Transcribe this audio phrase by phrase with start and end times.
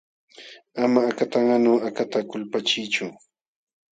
[0.83, 3.05] Ama akatanqanu akata kulpachiychu.